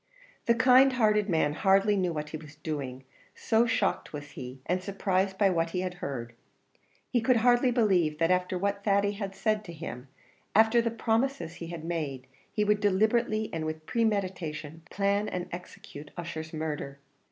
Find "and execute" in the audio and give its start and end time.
15.29-16.09